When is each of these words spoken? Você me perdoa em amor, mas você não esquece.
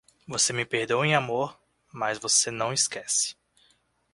Você 0.27 0.51
me 0.51 0.65
perdoa 0.65 1.05
em 1.05 1.13
amor, 1.13 1.55
mas 1.93 2.17
você 2.17 2.49
não 2.49 2.73
esquece. 2.73 3.35